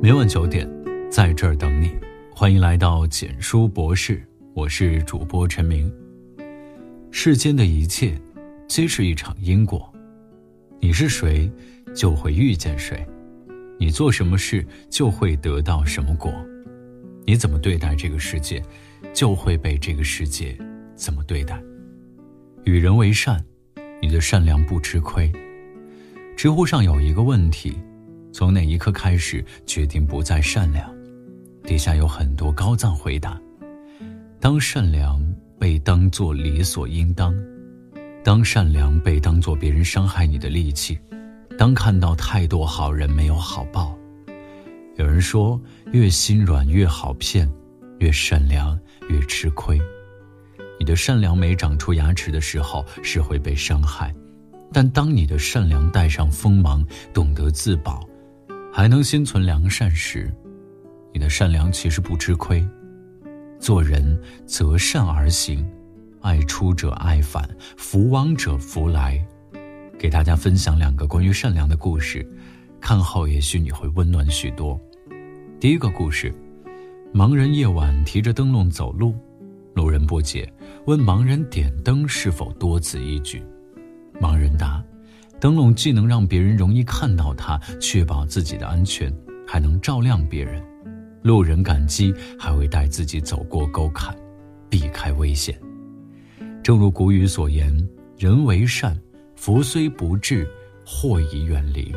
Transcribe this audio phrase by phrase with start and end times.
[0.00, 0.64] 每晚九点，
[1.10, 1.90] 在这儿等你。
[2.30, 4.22] 欢迎来到简书博士，
[4.54, 5.92] 我是主播陈明。
[7.10, 8.16] 世间的一切，
[8.68, 9.92] 皆是一场因果。
[10.80, 11.50] 你是谁，
[11.96, 12.96] 就会遇见谁；
[13.76, 16.32] 你做什么事，就会得到什么果。
[17.26, 18.62] 你怎么对待这个世界，
[19.12, 20.56] 就会被这个世界
[20.94, 21.60] 怎么对待。
[22.62, 23.44] 与人为善，
[24.00, 25.28] 你的善良不吃亏。
[26.36, 27.76] 知乎上有一个问题。
[28.38, 30.88] 从哪一刻开始决定不再善良？
[31.64, 33.36] 底下有很多高赞回答：
[34.38, 35.20] 当善良
[35.58, 37.34] 被当作理所应当，
[38.22, 40.96] 当善良被当作别人伤害你的利器，
[41.58, 43.98] 当看到太多好人没有好报。
[44.94, 47.50] 有人说，越心软越好骗，
[47.98, 48.78] 越善良
[49.08, 49.80] 越吃亏。
[50.78, 54.14] 你的善良没长出牙齿的时候是会被伤害，
[54.72, 58.08] 但当你的善良带上锋芒，懂得自保。
[58.78, 60.32] 还能心存良善时，
[61.12, 62.64] 你的善良其实不吃亏。
[63.58, 64.16] 做人
[64.46, 65.68] 择善而行，
[66.20, 67.44] 爱出者爱返，
[67.76, 69.20] 福往者福来。
[69.98, 72.24] 给大家分享两个关于善良的故事，
[72.80, 74.80] 看后也许你会温暖许多。
[75.58, 76.32] 第一个故事：
[77.12, 79.12] 盲人夜晚提着灯笼走路，
[79.74, 80.48] 路人不解，
[80.86, 83.42] 问盲人点灯是否多此一举。
[84.20, 84.80] 盲人答。
[85.40, 89.12] 灯笼既能让别人容易看到它，确保自己的安全，
[89.46, 90.62] 还能照亮别人。
[91.22, 94.16] 路人感激，还会带自己走过沟坎，
[94.68, 95.58] 避开危险。
[96.62, 97.72] 正如古语所言
[98.18, 98.98] ：“人为善，
[99.36, 100.48] 福虽不至，
[100.84, 101.94] 祸已远离。”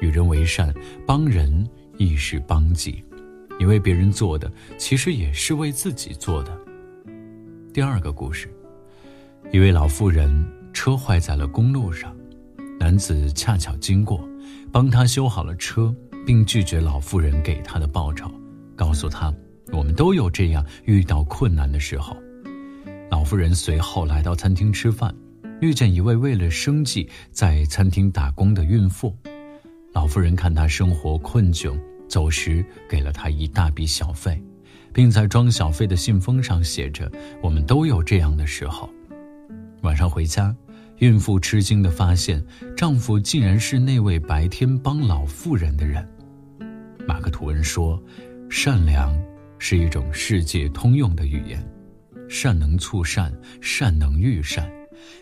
[0.00, 0.74] 与人为善，
[1.06, 3.02] 帮人亦是帮己。
[3.58, 6.58] 你为别人做的，其实也是为自己做的。
[7.72, 8.48] 第二个故事，
[9.52, 10.30] 一位老妇人
[10.72, 12.14] 车坏在了公路上。
[12.94, 14.24] 男子恰巧经过，
[14.70, 15.92] 帮他修好了车，
[16.24, 18.30] 并拒绝老妇人给他的报酬，
[18.76, 19.34] 告诉他
[19.74, 22.16] ：“我们都有这样遇到困难的时候。”
[23.10, 25.12] 老妇人随后来到餐厅吃饭，
[25.60, 29.12] 遇见一位为了生计在餐厅打工的孕妇。
[29.92, 31.76] 老妇人看他生活困窘，
[32.08, 34.40] 走时给了他一大笔小费，
[34.92, 37.10] 并在装小费的信封上写着
[37.42, 38.88] ：“我们都有这样的时候。”
[39.82, 40.54] 晚上回家。
[40.98, 42.44] 孕妇吃惊地发现，
[42.76, 46.08] 丈夫竟然是那位白天帮老妇人的人。
[47.06, 48.00] 马克吐温说
[48.48, 49.14] ：“善良
[49.58, 51.62] 是一种世界通用的语言，
[52.28, 54.70] 善能促善，善能育善。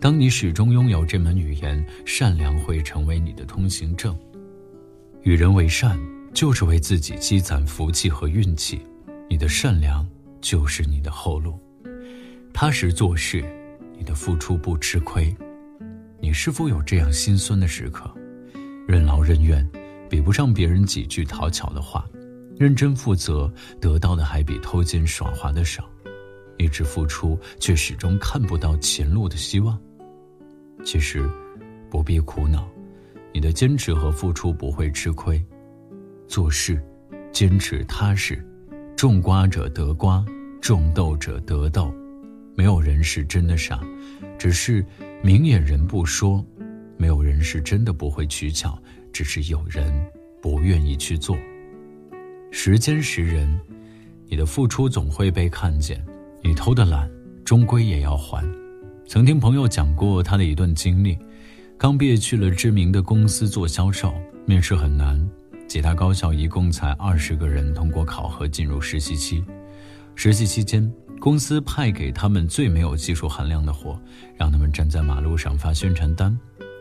[0.00, 4.16] 当你始终拥有这门语言，善良会成为你的通行证。
[5.22, 5.98] 与人为善，
[6.32, 8.80] 就是为自己积攒福气和运气。
[9.28, 10.06] 你的善良
[10.40, 11.58] 就是你的后路。
[12.54, 13.44] 踏实做事，
[13.98, 15.34] 你的付出不吃亏。”
[16.26, 18.12] 你是否有这样心酸的时刻？
[18.84, 19.64] 任劳任怨，
[20.10, 22.04] 比不上别人几句讨巧的话；
[22.58, 23.48] 认真负责，
[23.80, 25.84] 得到的还比偷奸耍滑的少；
[26.58, 29.78] 一直付出，却始终看不到前路的希望。
[30.84, 31.30] 其实，
[31.88, 32.68] 不必苦恼，
[33.32, 35.40] 你的坚持和付出不会吃亏。
[36.26, 36.82] 做事，
[37.30, 38.44] 坚持踏实，
[38.96, 40.26] 种瓜者得瓜，
[40.60, 41.94] 种豆者得豆。
[42.56, 43.80] 没有人是真的傻，
[44.36, 44.84] 只是。
[45.22, 46.44] 明眼人不说，
[46.96, 48.78] 没有人是真的不会取巧，
[49.12, 49.92] 只是有人
[50.40, 51.36] 不愿意去做。
[52.52, 53.58] 时间识人，
[54.28, 56.04] 你的付出总会被看见，
[56.42, 57.10] 你偷的懒
[57.44, 58.44] 终归也要还。
[59.06, 61.18] 曾听朋友讲过他的一段经历：
[61.76, 65.28] 刚毕业去了知名的公司做销售，面试很难，
[65.66, 69.44] 几大高校一共才二十个人通过考核进入实习期。
[70.14, 70.92] 实习期间。
[71.18, 74.00] 公司派给他们最没有技术含量的活，
[74.36, 76.36] 让他们站在马路上发宣传单，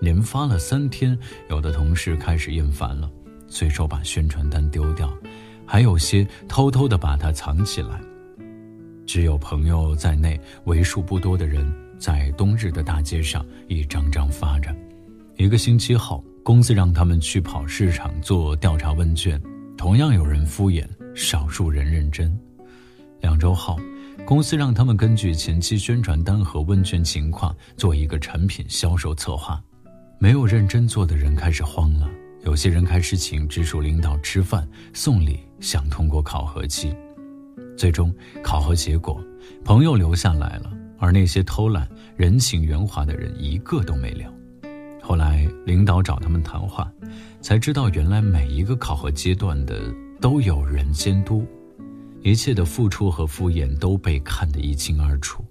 [0.00, 1.18] 连发了三天，
[1.50, 3.10] 有的同事开始厌烦了，
[3.48, 5.12] 随手把宣传单丢掉，
[5.66, 8.00] 还有些偷偷的把它藏起来。
[9.06, 11.66] 只有朋友在内，为数不多的人
[11.98, 14.72] 在冬日的大街上一张张发着。
[15.36, 19.40] 一个星期后，公司让他们去跑市场做调查问卷，
[19.76, 22.38] 同样有人敷衍，少数人认真。
[23.20, 23.78] 两周后。
[24.26, 29.58] 公司让他们根据前期宣传单和问卷情况做一个产品销售策划，
[30.18, 32.06] 没有认真做的人开始慌了，
[32.44, 36.94] 有些人开始请直属领导吃饭送礼，想通过考核期。
[37.74, 39.18] 最终考核结果，
[39.64, 44.30] 朋友留下来了，而那些偷懒、人情圆滑的人一个都没留。
[45.00, 46.92] 后来领导找他们谈话，
[47.40, 49.80] 才知道原来每一个考核阶段的
[50.20, 51.46] 都有人监督。
[52.22, 55.44] 一切的付出和敷衍都被看得一清二楚。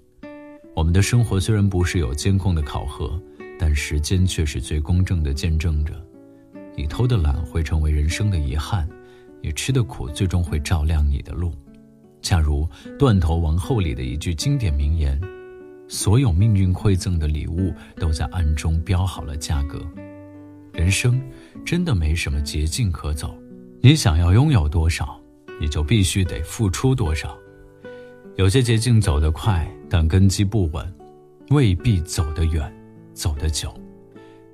[0.74, 3.20] 我们的生活虽然不是有监控的考核，
[3.58, 5.94] 但时间却是最公正的见证者。
[6.76, 8.88] 你偷的懒会成为人生的遗憾，
[9.42, 11.52] 你吃的苦最终会照亮你的路。
[12.22, 15.20] 恰如《断头王后》里的一句经典名言
[15.88, 19.84] ：“所有命运馈赠的礼物，都在暗中标好了价格。”
[20.72, 21.20] 人生
[21.64, 23.36] 真的没什么捷径可走，
[23.80, 25.17] 你想要拥有多少，
[25.60, 27.36] 你就必须得付出多少。
[28.36, 30.94] 有些捷径走得快，但根基不稳，
[31.50, 32.72] 未必走得远，
[33.12, 33.68] 走得久；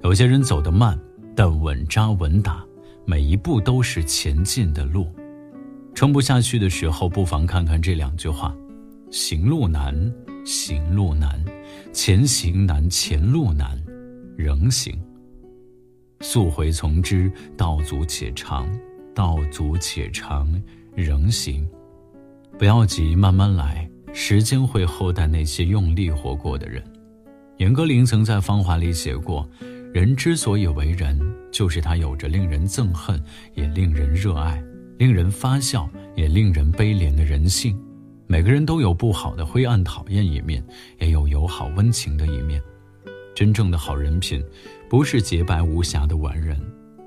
[0.02, 0.98] 有些人走得慢，
[1.36, 2.64] 但稳扎稳打，
[3.04, 5.06] 每一步都是前进的路。
[5.94, 8.56] 撑不下去的时候，不妨看看这两句话：
[9.10, 9.94] 行路难，
[10.44, 11.30] 行路难；
[11.92, 13.80] 前行难，前路难，
[14.36, 14.98] 仍行。
[16.20, 18.66] 速回从之，道阻且长；
[19.14, 20.50] 道阻且长，
[20.94, 21.68] 仍行。
[22.58, 26.82] 不要急，慢慢来，时间会厚待那些用力活过的人。
[27.58, 29.48] 严歌苓曾在《芳华》里写过
[29.92, 31.18] ：“人之所以为人，
[31.52, 33.22] 就是他有着令人憎恨，
[33.54, 34.62] 也令人热爱。”
[34.96, 37.76] 令人发笑也令人悲怜的人性，
[38.28, 40.64] 每个人都有不好的灰暗讨厌一面，
[41.00, 42.62] 也有友好温情的一面。
[43.34, 44.40] 真正的好人品，
[44.88, 46.56] 不是洁白无瑕的完人，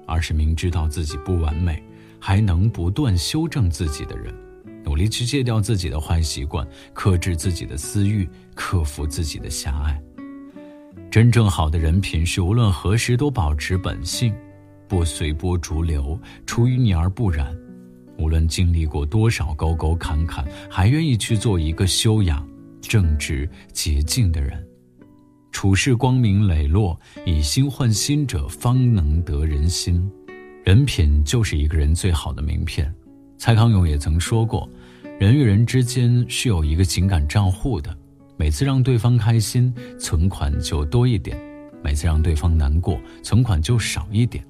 [0.05, 1.81] 而是明知道自己不完美，
[2.27, 4.35] 还能不断修正自己的人，
[4.83, 9.97] 努力去戒掉自己的坏习惯，克制自己的私欲，克服自己的狭隘。
[11.09, 14.35] 真正好的人品是无论何时都保持本性，
[14.89, 17.57] 不随波逐流，出淤泥而不染。
[18.17, 22.45] 无论经历过多少沟沟坎坎，还愿意去做一个修养、
[22.81, 24.67] 正直、洁净的人，
[25.49, 30.11] 处事光明磊落，以心换心者，方能得人心。
[30.67, 32.93] 人品就是一个人最好的名片。
[33.37, 34.69] 蔡康永也曾说过，
[35.17, 37.97] 人与人之间是有一个情感账户的，
[38.35, 41.37] 每次让对方开心，存款就多一点；
[41.81, 44.43] 每次让对方难过，存款就少一点。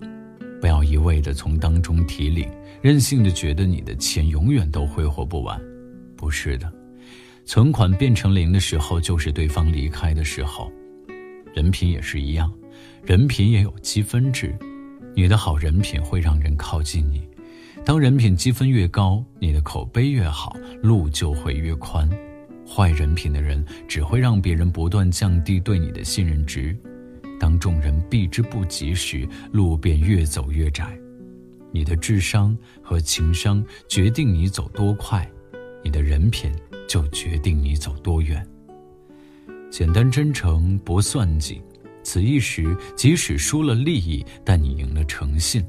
[0.60, 2.50] 不要一味的从当中提领。
[2.82, 5.62] 任性的觉得你的钱永远都挥霍不完，
[6.16, 6.74] 不是的，
[7.46, 10.72] 存款变成零的时候，就是对方离开的时候。
[11.54, 12.52] 人品也是一样，
[13.04, 14.58] 人品也有积分制，
[15.18, 17.28] 你的好人品会让人靠近你。
[17.84, 22.08] 当人品积分越高，你的口碑越好，路就会越宽。
[22.70, 26.78] 坏人品的人只会让别人不断降低对你的信任值。
[27.40, 30.96] 当众人避之不及时，路便越走越窄。
[31.72, 35.28] 你的智商和情商决定你走多快，
[35.84, 36.52] 你的人品
[36.88, 38.48] 就决定你走多远。
[39.72, 41.60] 简单真诚不算计，
[42.08, 45.62] 此一时即使输了利益，但你赢了诚信；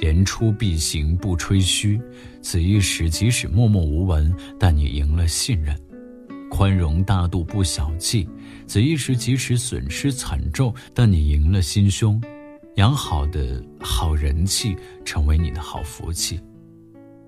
[0.00, 2.00] 言出必行不吹嘘，
[2.42, 5.76] 此一时即使默默无闻，但你赢了信任；
[6.50, 8.28] 宽容大度不小气，
[8.66, 12.20] 此一时即使损失惨重，但你赢了心胸。
[12.74, 16.40] 养好的好人气，成为你的好福气。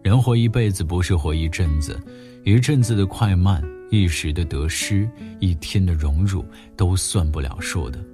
[0.03, 1.97] 人活一辈子，不是活一阵子，
[2.43, 5.09] 一阵子的快慢，一时的得失，
[5.39, 6.45] 一天的荣辱，
[6.77, 8.05] 都算不了数的。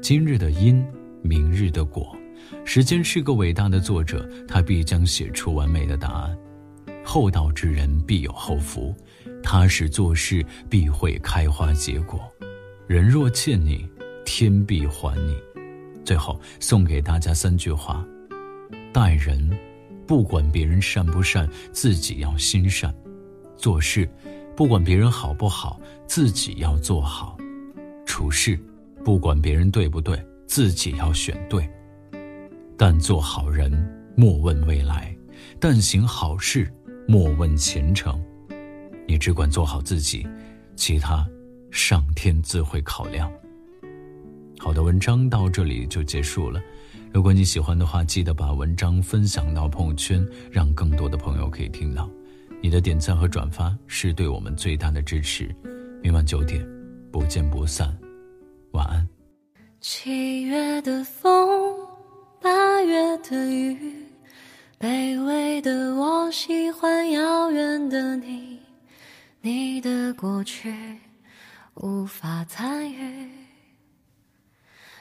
[0.00, 0.84] 今日的因，
[1.22, 2.16] 明日的果。
[2.64, 6.38] 时间是个伟大的作者，他必将写出完美的答案。
[7.04, 8.94] 厚道之人必有厚福，
[9.42, 12.20] 踏实做事必会开花结果。
[12.86, 13.86] 人若欠你，
[14.24, 15.36] 天必还你。
[16.04, 18.06] 最后送给大家三句话：
[18.92, 19.50] 待人，
[20.06, 22.90] 不管别人善不善，自己要心善；
[23.56, 24.08] 做事，
[24.56, 27.36] 不管别人好不好，自己要做好；
[28.06, 28.58] 处事，
[29.04, 31.68] 不管别人对不对，自己要选对。
[32.76, 33.72] 但做好人，
[34.16, 35.14] 莫问未来；
[35.58, 36.72] 但行好事，
[37.06, 38.22] 莫问前程。
[39.06, 40.26] 你只管做好自己，
[40.76, 41.26] 其他，
[41.70, 43.32] 上天自会考量。
[44.58, 46.60] 好的文章到这里就结束了。
[47.10, 52.08] 如果你喜欢的话，记得把文章分享到朋友圈，让更多的朋友可以听到。
[52.60, 55.54] 你的点赞和转发是对我们最大的支持。
[56.02, 56.64] 明晚九点，
[57.10, 57.96] 不见不散。
[58.72, 59.08] 晚安。
[59.80, 61.76] 七月的风，
[62.40, 64.06] 八月的雨，
[64.78, 68.60] 卑微的我喜欢遥远的你，
[69.40, 70.74] 你的过去
[71.74, 73.30] 无法参与。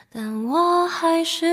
[0.10, 1.46] 但我还是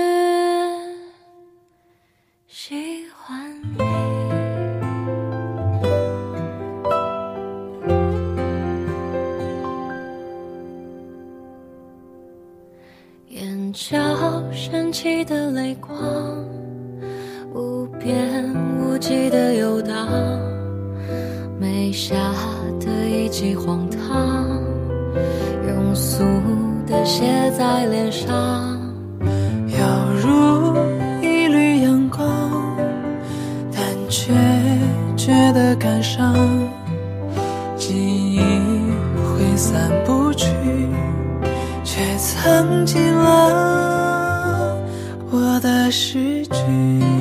[2.47, 3.94] 喜欢你。
[13.87, 13.99] 笑，
[14.51, 15.95] 神奇的泪光，
[17.53, 20.07] 无边无际的游荡，
[21.59, 22.15] 眉下
[22.79, 24.59] 的一记荒唐，
[25.67, 26.23] 庸俗
[26.87, 28.75] 的写在脸上，
[29.67, 29.77] 犹
[30.19, 30.75] 如
[31.21, 32.27] 一缕阳光，
[33.71, 34.33] 但却
[35.15, 36.54] 觉得感伤。
[45.97, 47.14] 诗句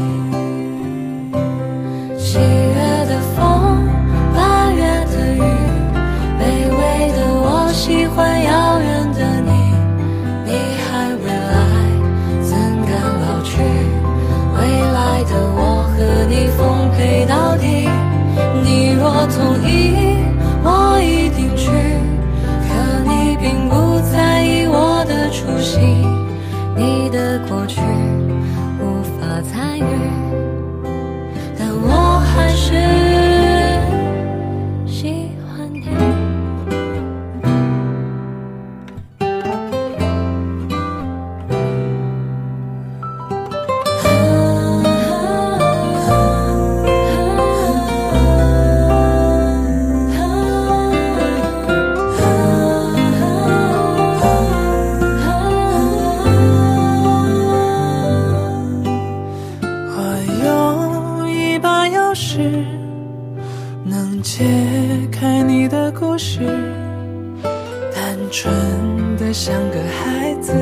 [68.34, 70.52] 纯的像个孩子，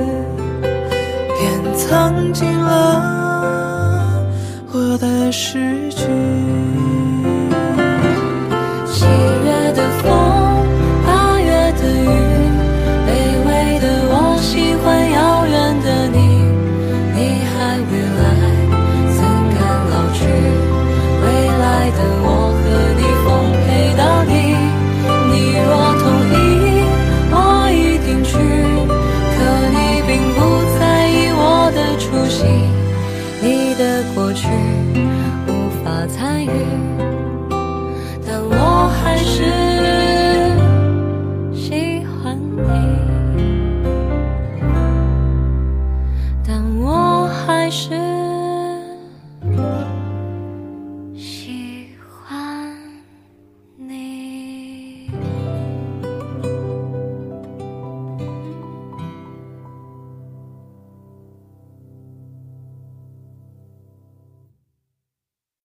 [0.60, 4.22] 便藏进了
[4.74, 6.81] 我的诗句。